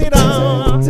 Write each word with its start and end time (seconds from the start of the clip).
it 0.00 0.14
on. 0.14 0.80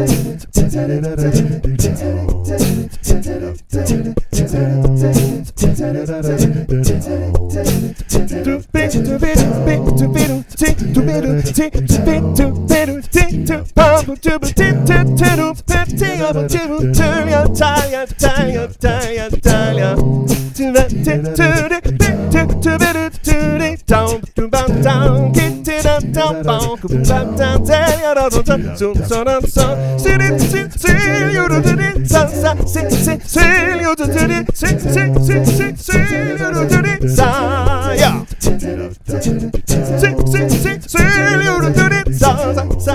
Yeah. 38.00 38.19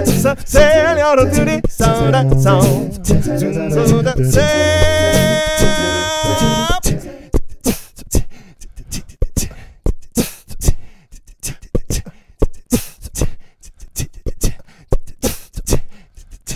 Senora 0.03 1.23
to 1.31 1.45
the 1.45 1.61
sound 1.69 2.41
sound 2.41 3.05
to 3.05 3.13
the 4.03 4.75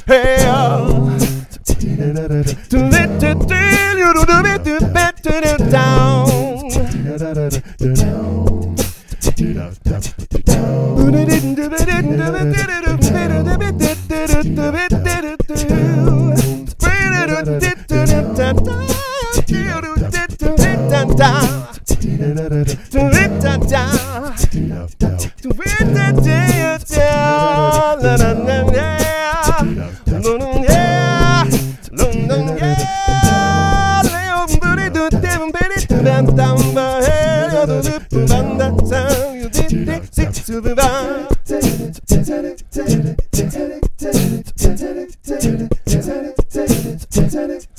Hey, 0.06 0.38
oh. 0.48 1.20
to 2.70 2.78
let 2.90 3.22
you 3.22 3.36
do 3.36 4.80
the 4.80 4.90
bit 4.92 5.18
to 5.24 5.32
the 5.32 5.70
town. 5.70 6.09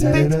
요 0.00 0.40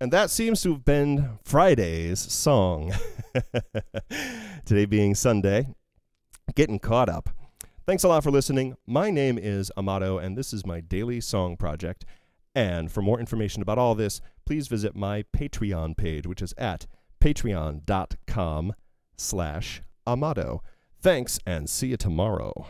And 0.00 0.12
that 0.12 0.30
seems 0.30 0.62
to 0.62 0.72
have 0.72 0.84
been 0.84 1.38
Friday's 1.42 2.20
song. 2.20 2.92
Today 4.64 4.84
being 4.84 5.14
Sunday, 5.14 5.74
getting 6.54 6.78
caught 6.78 7.08
up. 7.08 7.30
Thanks 7.84 8.04
a 8.04 8.08
lot 8.08 8.22
for 8.22 8.30
listening. 8.30 8.76
My 8.86 9.10
name 9.10 9.38
is 9.38 9.72
Amato, 9.76 10.18
and 10.18 10.36
this 10.36 10.52
is 10.52 10.64
my 10.64 10.80
daily 10.80 11.20
song 11.20 11.56
project. 11.56 12.04
And 12.54 12.92
for 12.92 13.02
more 13.02 13.18
information 13.18 13.60
about 13.60 13.78
all 13.78 13.94
this, 13.94 14.20
please 14.46 14.68
visit 14.68 14.94
my 14.94 15.24
Patreon 15.36 15.96
page, 15.96 16.26
which 16.26 16.42
is 16.42 16.54
at 16.56 16.86
patreon.com 17.20 18.74
slash 19.16 19.82
Amato. 20.06 20.62
Thanks, 21.00 21.40
and 21.44 21.68
see 21.68 21.88
you 21.88 21.96
tomorrow. 21.96 22.66